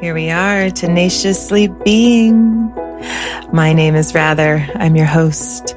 [0.00, 2.72] Here we are, tenaciously being.
[3.52, 4.66] My name is Rather.
[4.76, 5.76] I'm your host.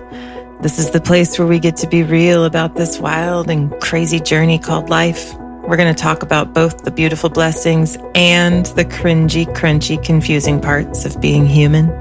[0.61, 4.21] This is the place where we get to be real about this wild and crazy
[4.21, 5.35] journey called life.
[5.35, 11.03] We're going to talk about both the beautiful blessings and the cringy, crunchy, confusing parts
[11.03, 11.91] of being human,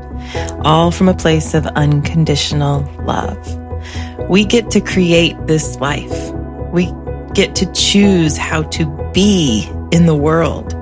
[0.64, 4.30] all from a place of unconditional love.
[4.30, 6.30] We get to create this life.
[6.70, 6.92] We
[7.34, 10.72] get to choose how to be in the world.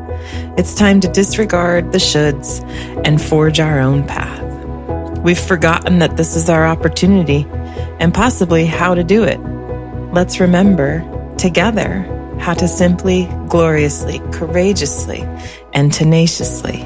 [0.57, 2.62] It's time to disregard the shoulds
[3.07, 4.41] and forge our own path.
[5.20, 7.47] We've forgotten that this is our opportunity
[7.98, 9.39] and possibly how to do it.
[10.12, 11.05] Let's remember
[11.39, 12.03] together
[12.41, 15.23] how to simply, gloriously, courageously,
[15.73, 16.78] and tenaciously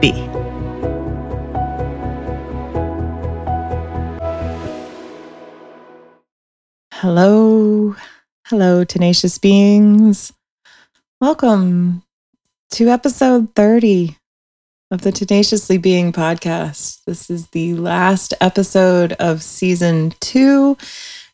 [0.00, 0.12] be.
[6.92, 7.94] Hello,
[8.46, 10.32] hello, tenacious beings.
[11.20, 12.02] Welcome
[12.70, 14.16] to episode 30
[14.92, 17.00] of the Tenaciously Being podcast.
[17.04, 20.76] This is the last episode of season two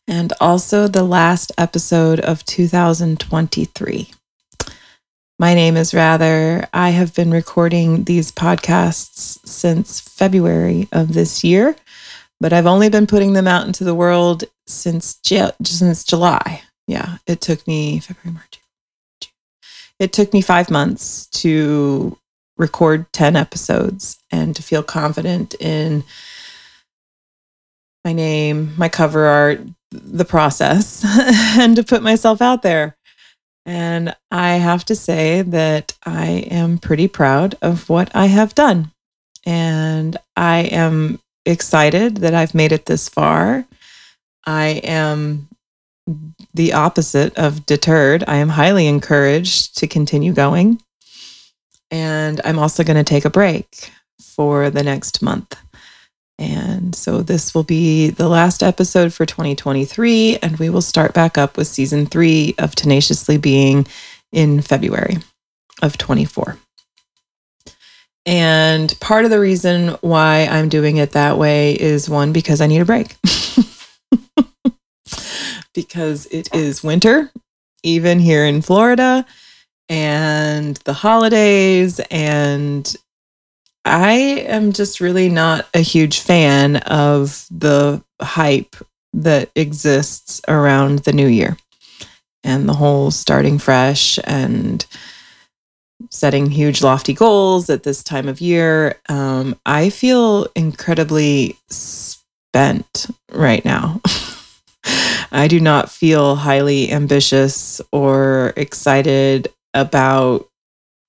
[0.08, 4.11] and also the last episode of 2023.
[5.38, 6.66] My name is Rather.
[6.72, 11.77] I have been recording these podcasts since February of this year,
[12.41, 16.62] but I've only been putting them out into the world since, since July.
[16.86, 18.58] Yeah, it took me February, March,
[19.98, 22.19] it took me five months to
[22.56, 26.05] record 10 episodes and to feel confident in
[28.05, 31.05] my name, my cover art, the process,
[31.58, 32.97] and to put myself out there.
[33.64, 38.92] And I have to say that I am pretty proud of what I have done.
[39.44, 43.64] And I am excited that I've made it this far.
[44.47, 45.48] I am
[46.54, 48.24] the opposite of deterred.
[48.26, 50.80] I am highly encouraged to continue going.
[51.90, 55.56] And I'm also going to take a break for the next month.
[56.38, 61.39] And so this will be the last episode for 2023, and we will start back
[61.39, 63.86] up with season three of Tenaciously Being
[64.33, 65.16] in February
[65.80, 66.58] of 24.
[68.27, 72.66] And part of the reason why I'm doing it that way is one, because I
[72.66, 73.16] need a break.
[75.77, 77.31] because it is winter,
[77.85, 79.25] even here in Florida,
[79.89, 82.01] and the holidays.
[82.11, 82.92] And
[83.85, 84.13] I
[84.48, 88.75] am just really not a huge fan of the hype
[89.13, 91.57] that exists around the new year
[92.43, 94.85] and the whole starting fresh and
[96.11, 98.97] setting huge lofty goals at this time of year.
[99.08, 104.01] Um, I feel incredibly spent right now.
[105.36, 110.48] I do not feel highly ambitious or excited about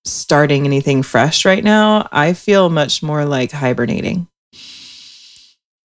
[0.04, 2.10] starting anything fresh right now.
[2.12, 4.28] I feel much more like hibernating.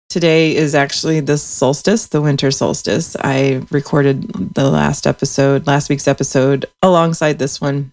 [0.09, 3.17] Today is actually the solstice, the winter solstice.
[3.21, 7.91] I recorded the last episode, last week's episode, alongside this one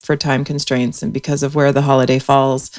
[0.00, 2.70] for time constraints and because of where the holiday falls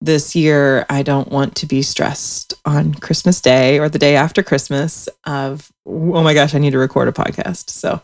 [0.00, 4.42] this year I don't want to be stressed on Christmas Day or the day after
[4.42, 7.70] Christmas of oh my gosh, I need to record a podcast.
[7.70, 8.00] So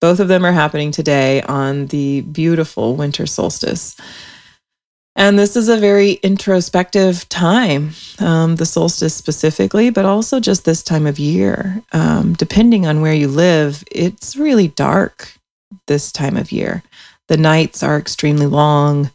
[0.00, 3.96] both of them are happening today on the beautiful winter solstice.
[5.18, 10.82] And this is a very introspective time, um, the solstice specifically, but also just this
[10.82, 11.82] time of year.
[11.92, 15.32] Um, depending on where you live, it's really dark
[15.86, 16.82] this time of year.
[17.28, 19.10] The nights are extremely long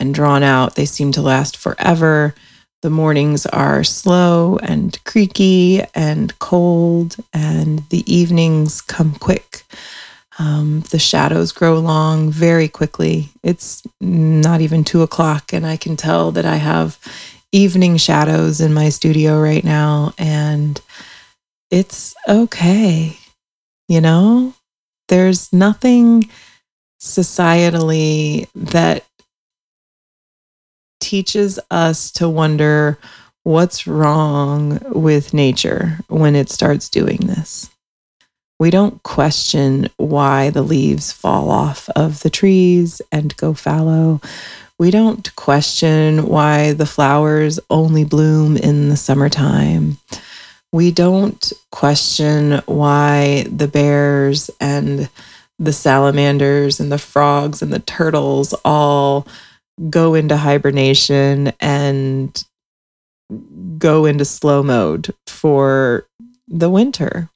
[0.00, 0.74] and drawn out.
[0.74, 2.34] They seem to last forever.
[2.82, 9.64] The mornings are slow and creaky and cold, and the evenings come quick.
[10.38, 13.28] Um, the shadows grow long very quickly.
[13.42, 16.98] It's not even two o'clock, and I can tell that I have
[17.52, 20.80] evening shadows in my studio right now, and
[21.70, 23.18] it's okay.
[23.88, 24.54] You know,
[25.08, 26.30] there's nothing
[27.00, 29.04] societally that
[31.10, 32.96] teaches us to wonder
[33.42, 37.68] what's wrong with nature when it starts doing this.
[38.60, 44.20] We don't question why the leaves fall off of the trees and go fallow.
[44.78, 49.98] We don't question why the flowers only bloom in the summertime.
[50.70, 55.08] We don't question why the bears and
[55.58, 59.26] the salamanders and the frogs and the turtles all
[59.88, 62.44] go into hibernation and
[63.78, 66.06] go into slow mode for
[66.48, 67.30] the winter.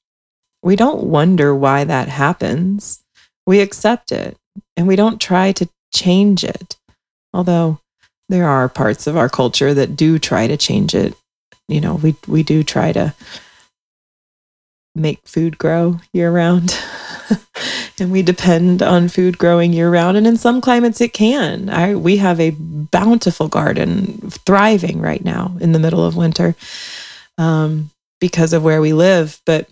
[0.62, 3.02] We don't wonder why that happens.
[3.46, 4.36] We accept it
[4.76, 6.76] and we don't try to change it.
[7.32, 7.80] Although
[8.28, 11.14] there are parts of our culture that do try to change it.
[11.68, 13.14] You know, we we do try to
[14.94, 16.78] make food grow year round.
[17.98, 21.68] and we depend on food growing year round and in some climates it can.
[21.68, 26.54] I we have a bountiful garden thriving right now in the middle of winter.
[27.38, 27.90] Um,
[28.20, 29.68] because of where we live, but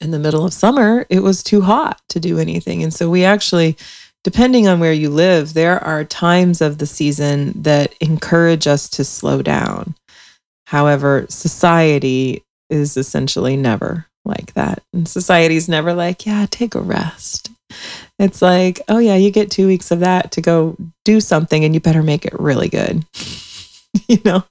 [0.00, 2.82] in the middle of summer, it was too hot to do anything.
[2.82, 3.76] And so we actually
[4.26, 9.04] depending on where you live, there are times of the season that encourage us to
[9.04, 9.94] slow down.
[10.66, 14.82] However, society is essentially never like that.
[14.92, 17.50] And society's never like, yeah, take a rest.
[18.18, 21.74] It's like, oh, yeah, you get two weeks of that to go do something and
[21.74, 23.04] you better make it really good.
[24.08, 24.44] you know,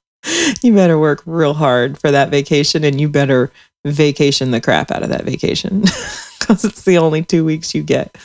[0.62, 3.52] you better work real hard for that vacation and you better
[3.86, 5.82] vacation the crap out of that vacation
[6.40, 8.18] because it's the only two weeks you get.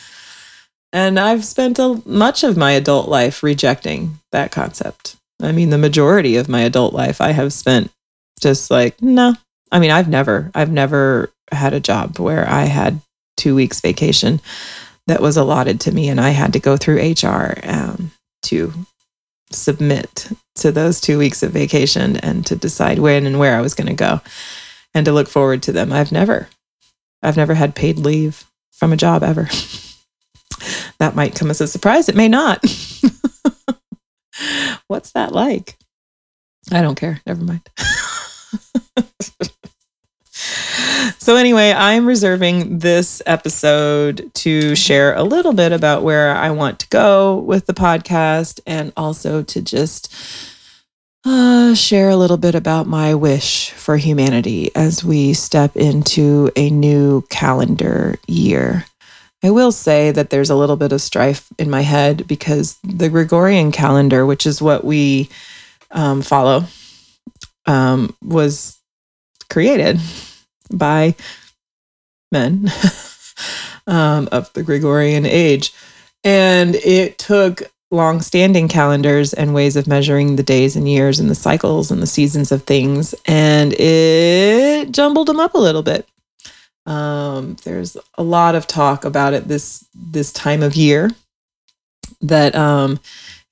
[0.92, 5.16] And I've spent a, much of my adult life rejecting that concept.
[5.40, 7.90] I mean, the majority of my adult life I have spent
[8.40, 9.34] just like, no.
[9.72, 13.00] I mean, I've never, I've never had a job where I had
[13.36, 14.40] two weeks vacation
[15.06, 18.12] that was allotted to me and I had to go through HR um,
[18.42, 18.72] to
[19.50, 23.74] submit to those two weeks of vacation and to decide when and where I was
[23.74, 24.20] going to go
[24.94, 25.92] and to look forward to them.
[25.92, 26.48] I've never,
[27.22, 29.44] I've never had paid leave from a job ever.
[30.98, 32.08] that might come as a surprise.
[32.08, 32.64] It may not.
[34.86, 35.76] What's that like?
[36.72, 37.20] I don't care.
[37.26, 37.68] Never mind.
[41.18, 46.78] so, anyway, I'm reserving this episode to share a little bit about where I want
[46.80, 50.14] to go with the podcast and also to just
[51.24, 56.70] uh, share a little bit about my wish for humanity as we step into a
[56.70, 58.86] new calendar year.
[59.42, 63.08] I will say that there's a little bit of strife in my head because the
[63.08, 65.28] Gregorian calendar, which is what we
[65.90, 66.64] um, follow,
[67.66, 68.78] um, was
[69.48, 69.98] created
[70.70, 71.14] by
[72.32, 72.70] men
[73.86, 75.72] um, of the Gregorian age.
[76.24, 81.28] And it took long standing calendars and ways of measuring the days and years and
[81.28, 86.06] the cycles and the seasons of things, and it jumbled them up a little bit.
[86.86, 91.10] Um, there's a lot of talk about it this this time of year.
[92.20, 93.00] That um,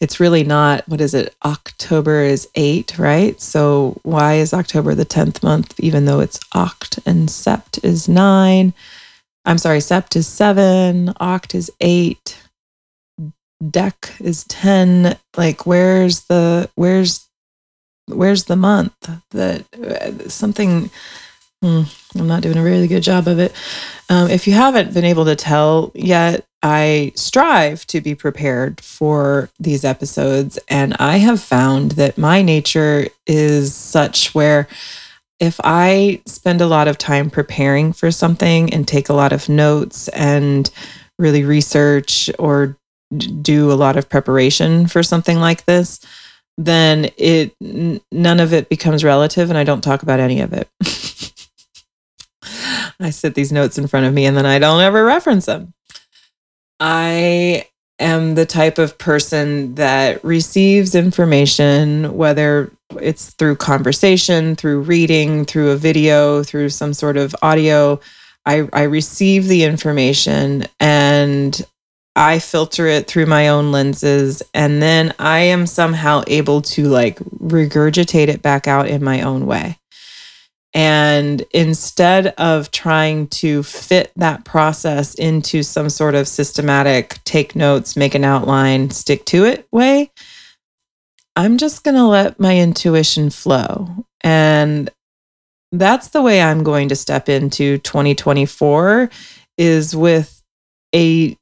[0.01, 0.89] it's really not.
[0.89, 1.35] What is it?
[1.45, 3.41] October is eight, right?
[3.41, 8.75] So why is October the tenth month, even though it's oct and sept is nine?
[9.45, 12.39] I'm sorry, sept is seven, oct is eight,
[13.63, 15.17] dec is ten.
[15.37, 17.27] Like, where's the where's
[18.07, 18.95] where's the month
[19.31, 20.91] that uh, something
[21.63, 21.83] Hmm,
[22.17, 23.53] I'm not doing a really good job of it.
[24.09, 29.51] Um, if you haven't been able to tell yet, I strive to be prepared for
[29.59, 30.59] these episodes.
[30.69, 34.69] And I have found that my nature is such where
[35.41, 39.49] if I spend a lot of time preparing for something and take a lot of
[39.49, 40.69] notes and
[41.19, 42.77] really research or
[43.43, 46.01] do a lot of preparation for something like this,
[46.57, 50.69] then it none of it becomes relative and I don't talk about any of it.
[53.01, 55.73] I sit these notes in front of me and then I don't ever reference them.
[56.81, 57.67] I
[57.99, 65.71] am the type of person that receives information, whether it's through conversation, through reading, through
[65.71, 68.01] a video, through some sort of audio.
[68.47, 71.61] I, I receive the information and
[72.17, 74.43] I filter it through my own lenses.
[74.55, 79.47] And then I am somehow able to like regurgitate it back out in my own
[79.47, 79.79] way.
[80.75, 87.97] And instead of trying to fit that process into some sort of systematic take notes,
[87.97, 90.11] make an outline, stick to it way,
[91.37, 93.89] I'm just going to let my intuition flow.
[94.23, 94.91] And
[95.73, 99.11] that's the way I'm going to step into 2024
[99.57, 100.43] is with
[100.95, 101.37] a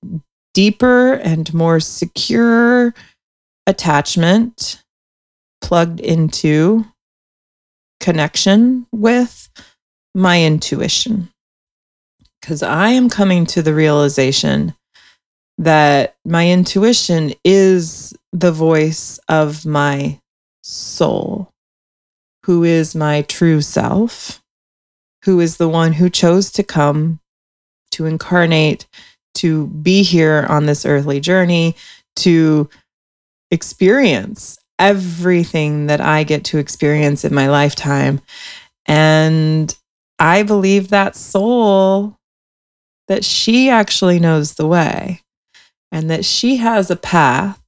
[0.55, 2.95] deeper and more secure
[3.67, 4.83] attachment
[5.61, 6.85] plugged into
[8.07, 9.51] connection with
[10.15, 11.29] my intuition.
[12.41, 14.77] Because I am coming to the realization
[15.59, 20.21] that my intuition is the voice of my
[20.63, 21.51] soul,
[22.45, 24.41] who is my true self,
[25.25, 27.19] who is the one who chose to come
[27.91, 28.87] to incarnate,
[29.35, 31.75] to be here on this earthly journey,
[32.15, 32.71] to
[33.51, 38.21] experience everything that I get to experience in my lifetime.
[38.87, 39.77] And
[40.19, 42.17] I believe that soul,
[43.09, 45.23] that she actually knows the way
[45.93, 47.59] and that she has a path.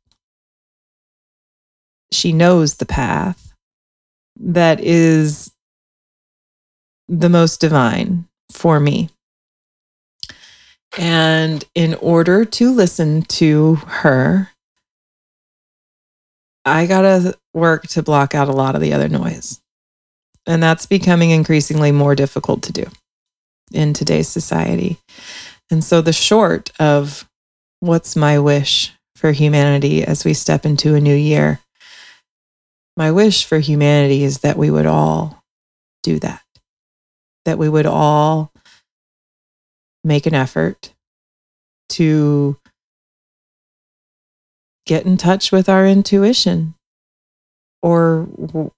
[2.12, 3.52] she knows the path
[4.40, 5.52] that is
[7.08, 9.10] the most divine for me.
[10.98, 14.50] And in order to listen to her,
[16.68, 19.60] I got to work to block out a lot of the other noise.
[20.46, 22.86] And that's becoming increasingly more difficult to do
[23.72, 24.98] in today's society.
[25.70, 27.28] And so, the short of
[27.80, 31.60] what's my wish for humanity as we step into a new year,
[32.96, 35.44] my wish for humanity is that we would all
[36.02, 36.42] do that,
[37.44, 38.52] that we would all
[40.02, 40.94] make an effort
[41.90, 42.56] to
[44.88, 46.74] get in touch with our intuition
[47.82, 48.22] or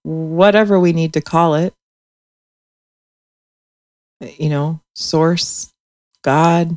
[0.03, 1.73] whatever we need to call it.
[4.21, 5.73] You know, source,
[6.23, 6.77] God,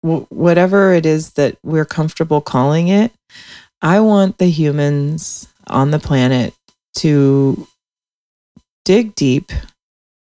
[0.00, 3.12] whatever it is that we're comfortable calling it.
[3.82, 6.54] I want the humans on the planet
[6.96, 7.66] to
[8.84, 9.52] dig deep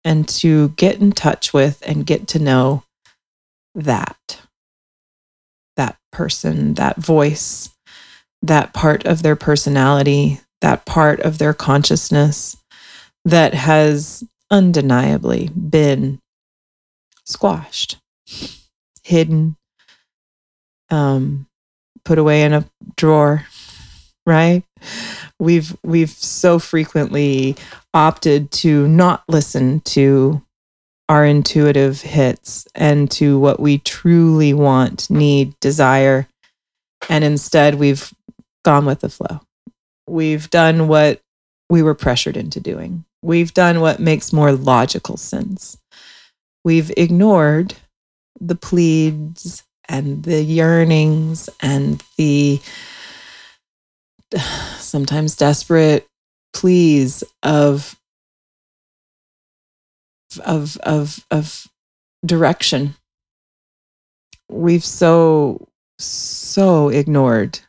[0.04, 2.84] and to get in touch with and get to know
[3.76, 4.42] that
[5.76, 7.75] that person that voice
[8.42, 12.58] that part of their personality that part of their consciousness
[13.24, 16.20] that has undeniably been
[17.26, 17.98] squashed
[19.04, 19.56] hidden
[20.90, 21.48] um
[22.04, 22.66] put away in a
[22.96, 23.46] drawer
[24.26, 24.64] right
[25.40, 27.56] we've we've so frequently
[27.94, 30.42] opted to not listen to
[31.08, 36.28] our intuitive hits and to what we truly want, need, desire.
[37.10, 38.12] And instead, we've
[38.66, 39.40] gone with the flow.
[40.08, 41.22] We've done what
[41.70, 43.06] we were pressured into doing.
[43.22, 45.78] We've done what makes more logical sense.
[46.66, 47.76] We've ignored
[48.40, 52.60] the pleads and the yearnings and the
[54.78, 56.08] sometimes desperate
[56.54, 57.96] pleas of
[60.46, 61.68] of of of
[62.26, 62.96] direction
[64.50, 65.68] we've so
[66.00, 67.60] so ignored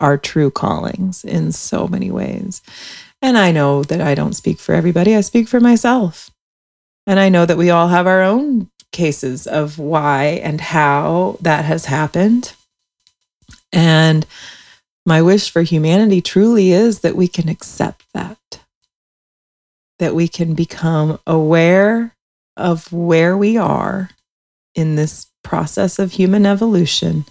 [0.00, 2.62] our true callings in so many ways.
[3.20, 6.30] And i know that i don't speak for everybody i speak for myself.
[7.06, 11.64] And i know that we all have our own cases of why and how that
[11.64, 12.54] has happened.
[13.72, 14.26] And
[15.04, 18.60] my wish for humanity truly is that we can accept that.
[19.98, 22.14] That we can become aware
[22.56, 24.10] of where we are
[24.74, 27.24] in this process of human evolution,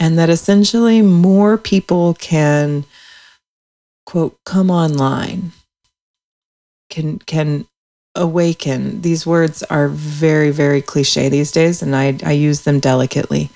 [0.00, 2.84] and that essentially more people can,
[4.06, 5.52] quote, come online,
[6.90, 7.66] can, can
[8.14, 9.02] awaken.
[9.02, 13.50] These words are very, very cliche these days, and I, I use them delicately.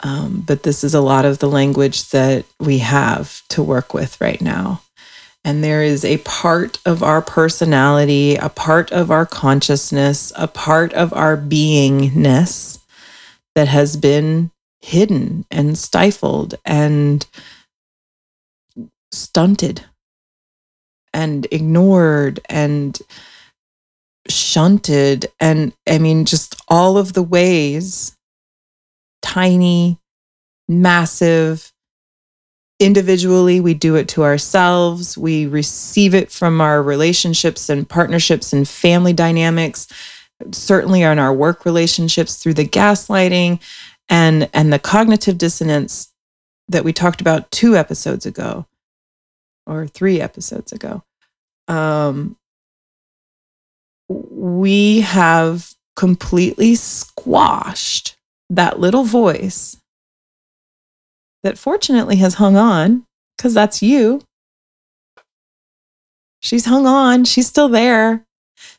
[0.00, 4.20] Um, but this is a lot of the language that we have to work with
[4.20, 4.82] right now.
[5.42, 10.92] And there is a part of our personality, a part of our consciousness, a part
[10.92, 12.80] of our beingness
[13.54, 17.26] that has been hidden and stifled and
[19.12, 19.84] stunted
[21.12, 22.98] and ignored and
[24.28, 25.26] shunted.
[25.40, 28.16] And I mean, just all of the ways
[29.22, 29.98] tiny,
[30.68, 31.72] massive,
[32.78, 35.16] individually, we do it to ourselves.
[35.16, 39.88] We receive it from our relationships and partnerships and family dynamics,
[40.52, 43.60] certainly in our work relationships through the gaslighting
[44.08, 46.12] and, and the cognitive dissonance
[46.68, 48.66] that we talked about two episodes ago
[49.66, 51.02] or three episodes ago.
[51.68, 52.36] Um,
[54.08, 58.16] we have completely squashed
[58.50, 59.76] that little voice
[61.42, 63.04] that fortunately has hung on
[63.36, 64.20] because that's you.
[66.40, 67.24] She's hung on.
[67.24, 68.24] She's still there.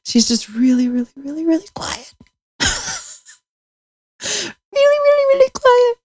[0.05, 2.13] She's just really, really, really, really quiet.
[4.77, 5.98] really, really, really quiet.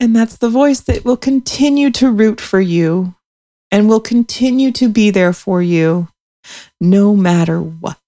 [0.00, 3.14] And that's the voice that will continue to root for you
[3.70, 6.08] and will continue to be there for you
[6.80, 7.98] no matter what.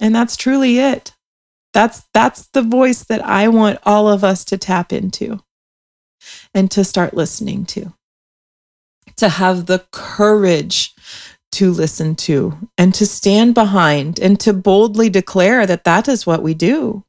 [0.00, 1.14] And that's truly it.
[1.74, 5.40] That's that's the voice that I want all of us to tap into
[6.54, 7.92] and to start listening to.
[9.18, 10.94] To have the courage
[11.56, 16.42] to listen to and to stand behind and to boldly declare that that is what
[16.42, 17.02] we do.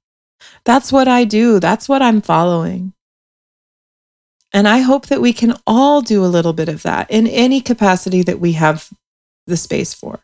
[0.63, 1.59] That's what I do.
[1.59, 2.93] That's what I'm following.
[4.53, 7.59] And I hope that we can all do a little bit of that in any
[7.59, 8.89] capacity that we have
[9.47, 10.19] the space for.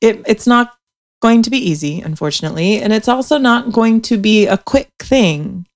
[0.00, 0.74] It, it's not
[1.20, 2.80] going to be easy, unfortunately.
[2.80, 5.66] And it's also not going to be a quick thing.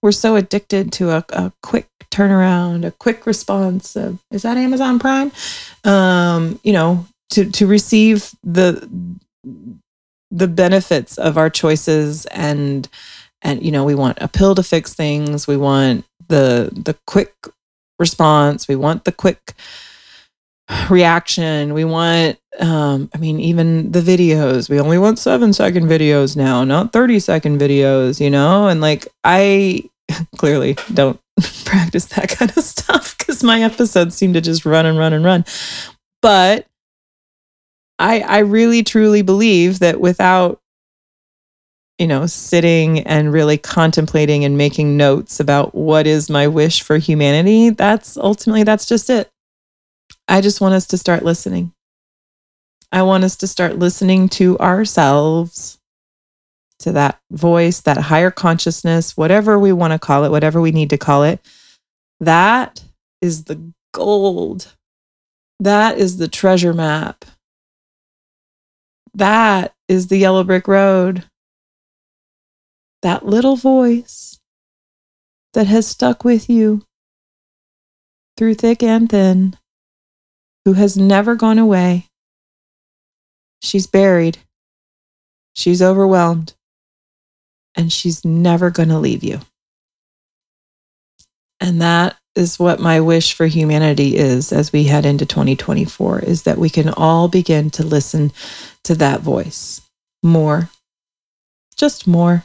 [0.00, 4.98] we're so addicted to a, a quick turnaround, a quick response of is that Amazon
[4.98, 5.32] Prime?
[5.84, 8.88] Um, you know, to to receive the
[10.30, 12.88] the benefits of our choices and
[13.42, 15.46] and you know we want a pill to fix things.
[15.46, 17.34] We want the the quick
[17.98, 18.68] response.
[18.68, 19.54] We want the quick
[20.88, 21.74] reaction.
[21.74, 24.70] We want um i mean even the videos.
[24.70, 28.68] We only want 7 second videos now not 30 second videos you know?
[28.68, 29.82] And like i
[30.36, 31.20] clearly don't
[31.64, 35.24] practice that kind of stuff cuz my episodes seem to just run and run and
[35.24, 35.44] run.
[36.22, 36.66] But
[37.98, 40.60] i i really truly believe that without
[41.98, 46.98] you know, sitting and really contemplating and making notes about what is my wish for
[46.98, 49.30] humanity, that's ultimately that's just it.
[50.26, 51.72] I just want us to start listening.
[52.90, 55.78] I want us to start listening to ourselves,
[56.80, 60.90] to that voice, that higher consciousness, whatever we want to call it, whatever we need
[60.90, 61.40] to call it.
[62.20, 62.82] That
[63.20, 64.74] is the gold.
[65.60, 67.24] That is the treasure map.
[69.14, 71.24] That is the yellow brick road
[73.04, 74.40] that little voice
[75.52, 76.82] that has stuck with you
[78.38, 79.58] through thick and thin,
[80.64, 82.06] who has never gone away.
[83.62, 84.38] She's buried,
[85.52, 86.54] she's overwhelmed,
[87.74, 89.40] and she's never going to leave you.
[91.60, 96.42] And that is what my wish for humanity is as we head into 2024 is
[96.42, 98.32] that we can all begin to listen
[98.82, 99.80] to that voice
[100.22, 100.70] more,
[101.76, 102.44] just more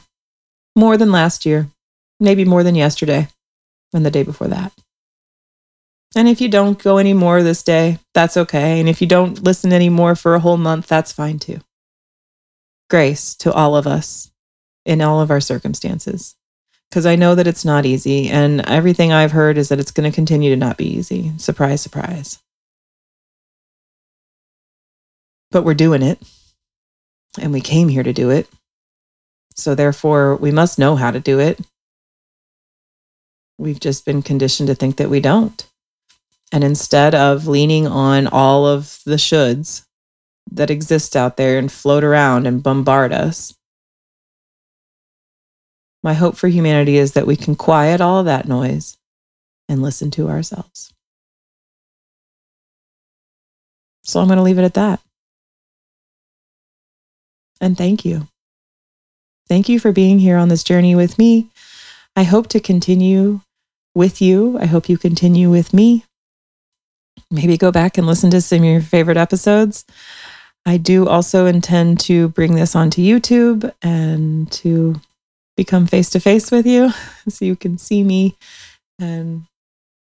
[0.76, 1.68] more than last year,
[2.18, 3.28] maybe more than yesterday
[3.92, 4.72] and the day before that.
[6.16, 8.80] And if you don't go anymore this day, that's okay.
[8.80, 11.60] And if you don't listen anymore for a whole month, that's fine too.
[12.88, 14.30] Grace to all of us
[14.84, 16.34] in all of our circumstances.
[16.90, 18.28] Because I know that it's not easy.
[18.28, 21.32] And everything I've heard is that it's going to continue to not be easy.
[21.38, 22.40] Surprise, surprise.
[25.50, 26.20] But we're doing it.
[27.40, 28.48] And we came here to do it.
[29.54, 31.60] So, therefore, we must know how to do it.
[33.58, 35.64] We've just been conditioned to think that we don't.
[36.50, 39.84] And instead of leaning on all of the shoulds
[40.50, 43.54] that exist out there and float around and bombard us,
[46.02, 48.96] my hope for humanity is that we can quiet all that noise
[49.68, 50.92] and listen to ourselves.
[54.02, 55.00] So I'm going to leave it at that.
[57.60, 58.26] And thank you.
[59.48, 61.50] Thank you for being here on this journey with me.
[62.16, 63.40] I hope to continue
[63.94, 64.58] with you.
[64.58, 66.04] I hope you continue with me.
[67.30, 69.84] Maybe go back and listen to some of your favorite episodes.
[70.66, 75.00] I do also intend to bring this onto YouTube and to
[75.60, 76.90] become face to face with you
[77.28, 78.34] so you can see me
[78.98, 79.44] and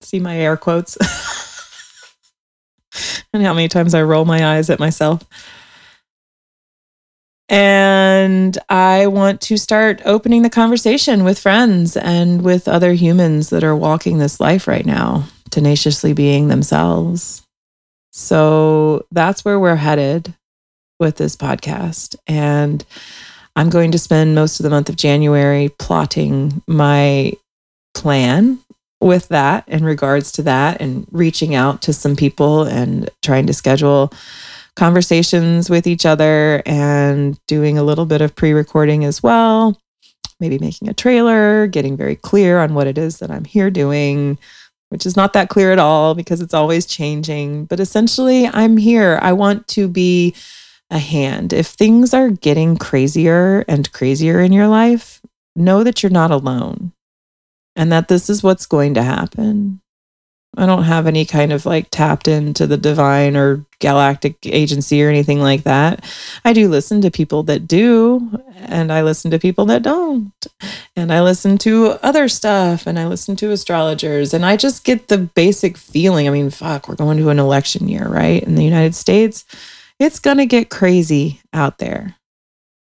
[0.00, 0.96] see my air quotes
[3.32, 5.22] and how many times I roll my eyes at myself.
[7.48, 13.62] And I want to start opening the conversation with friends and with other humans that
[13.62, 17.42] are walking this life right now, tenaciously being themselves.
[18.10, 20.34] So that's where we're headed
[20.98, 22.16] with this podcast.
[22.26, 22.84] And
[23.56, 27.32] I'm going to spend most of the month of January plotting my
[27.94, 28.58] plan
[29.00, 33.52] with that in regards to that and reaching out to some people and trying to
[33.52, 34.12] schedule
[34.76, 39.78] conversations with each other and doing a little bit of pre recording as well.
[40.40, 44.36] Maybe making a trailer, getting very clear on what it is that I'm here doing,
[44.88, 47.66] which is not that clear at all because it's always changing.
[47.66, 49.20] But essentially, I'm here.
[49.22, 50.34] I want to be
[50.94, 51.52] a hand.
[51.52, 55.20] If things are getting crazier and crazier in your life,
[55.56, 56.92] know that you're not alone
[57.76, 59.80] and that this is what's going to happen.
[60.56, 65.08] I don't have any kind of like tapped into the divine or galactic agency or
[65.08, 66.04] anything like that.
[66.44, 70.32] I do listen to people that do, and I listen to people that don't.
[70.94, 75.08] And I listen to other stuff and I listen to astrologers, and I just get
[75.08, 76.28] the basic feeling.
[76.28, 78.40] I mean, fuck, we're going to an election year, right?
[78.42, 79.44] In the United States,
[79.98, 82.16] it's going to get crazy out there.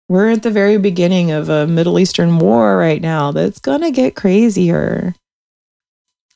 [0.08, 3.90] We're at the very beginning of a Middle Eastern war right now that's going to
[3.90, 5.14] get crazier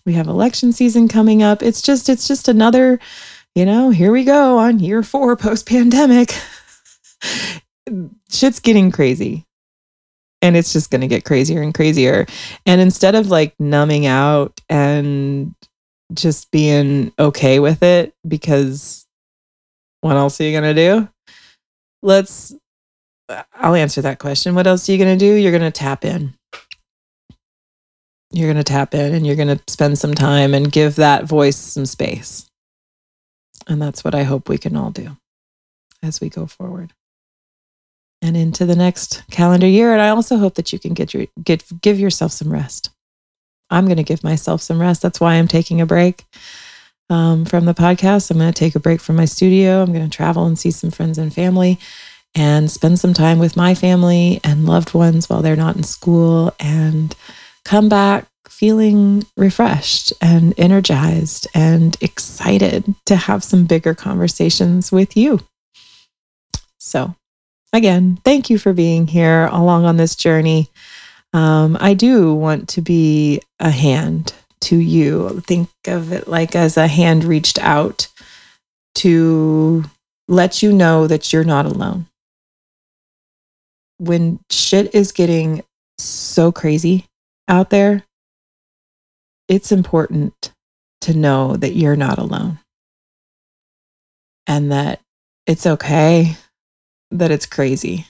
[0.06, 1.62] we have election season coming up.
[1.62, 2.98] It's just it's just another,
[3.54, 6.32] you know, here we go on year 4 post pandemic.
[8.30, 9.44] Shit's getting crazy.
[10.40, 12.26] And it's just going to get crazier and crazier.
[12.64, 15.54] And instead of like numbing out and
[16.14, 19.05] just being okay with it because
[20.06, 21.08] what else are you going to do?
[22.02, 22.54] Let's
[23.54, 24.54] I'll answer that question.
[24.54, 25.34] What else are you going to do?
[25.34, 26.34] You're going to tap in
[28.36, 31.24] you're going to tap in and you're going to spend some time and give that
[31.24, 32.46] voice some space.
[33.66, 35.16] And that's what I hope we can all do
[36.02, 36.92] as we go forward
[38.22, 39.92] and into the next calendar year.
[39.92, 42.90] And I also hope that you can get your get give yourself some rest.
[43.70, 45.02] I'm going to give myself some rest.
[45.02, 46.24] That's why I'm taking a break
[47.10, 48.30] um, from the podcast.
[48.30, 49.82] I'm going to take a break from my studio.
[49.82, 51.78] I'm going to travel and see some friends and family
[52.34, 56.54] and spend some time with my family and loved ones while they're not in school
[56.60, 57.14] and
[57.64, 65.40] come back feeling refreshed and energized and excited to have some bigger conversations with you.
[66.78, 67.14] So,
[67.72, 70.70] again, thank you for being here along on this journey.
[71.32, 74.32] Um, I do want to be a hand
[74.66, 75.40] to you.
[75.46, 78.08] Think of it like as a hand reached out
[78.96, 79.84] to
[80.28, 82.06] let you know that you're not alone.
[83.98, 85.62] When shit is getting
[85.98, 87.06] so crazy
[87.48, 88.04] out there,
[89.48, 90.52] it's important
[91.02, 92.58] to know that you're not alone
[94.46, 95.00] and that
[95.46, 96.36] it's okay
[97.12, 98.06] that it's crazy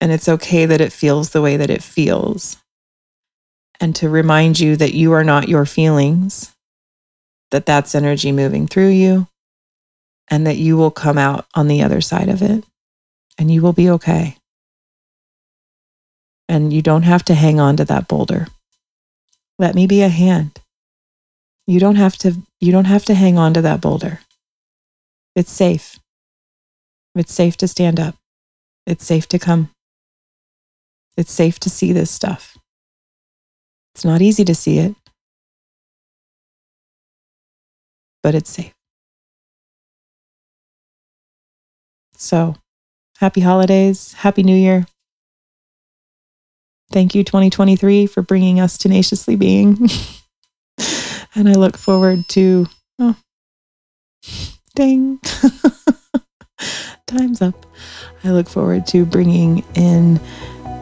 [0.00, 2.56] and it's okay that it feels the way that it feels.
[3.80, 6.54] And to remind you that you are not your feelings,
[7.50, 9.26] that that's energy moving through you,
[10.28, 12.64] and that you will come out on the other side of it
[13.38, 14.36] and you will be okay.
[16.48, 18.46] And you don't have to hang on to that boulder.
[19.58, 20.60] Let me be a hand.
[21.66, 24.20] You don't have to you don't have to hang on to that boulder.
[25.34, 25.98] It's safe.
[27.14, 28.16] It's safe to stand up.
[28.86, 29.70] It's safe to come.
[31.16, 32.58] It's safe to see this stuff.
[33.94, 34.94] It's not easy to see it,
[38.22, 38.72] but it's safe.
[42.14, 42.54] So,
[43.18, 44.86] happy holidays, happy new year.
[46.92, 49.88] Thank you, 2023, for bringing us tenaciously being.
[51.34, 52.66] and I look forward to,
[52.98, 53.16] oh,
[54.74, 55.18] dang,
[57.06, 57.66] time's up.
[58.24, 60.20] I look forward to bringing in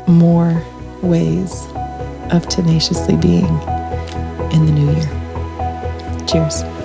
[0.07, 0.65] more
[1.03, 1.67] ways
[2.31, 3.47] of tenaciously being
[4.53, 6.27] in the new year.
[6.27, 6.78] Cheers.